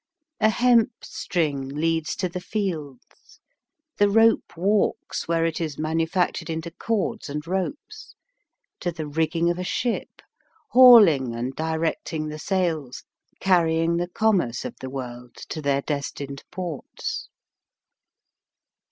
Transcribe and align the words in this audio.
A 0.39 0.49
hemp 0.49 0.91
string 1.05 1.69
leads 1.69 2.15
to 2.15 2.27
the 2.27 2.39
fields, 2.41 3.39
the 3.99 4.09
rope 4.09 4.57
walks 4.57 5.27
where 5.27 5.45
it 5.45 5.61
is 5.61 5.75
manufac 5.77 6.31
tured 6.31 6.49
into 6.49 6.71
cordis 6.71 7.29
and 7.29 7.45
ropes, 7.45 8.15
to 8.79 8.91
the 8.91 9.05
rigging 9.05 9.51
of 9.51 9.59
a 9.59 9.63
ship, 9.63 10.23
hauling 10.71 11.35
and 11.35 11.55
direct 11.55 12.11
ing 12.13 12.29
the 12.29 12.39
sails, 12.39 13.03
carrying 13.39 13.97
the 13.97 14.07
commerce 14.09 14.65
of 14.65 14.73
the 14.81 14.89
world 14.89 15.35
to 15.49 15.61
their 15.61 15.83
destined 15.83 16.43
ports. 16.51 17.29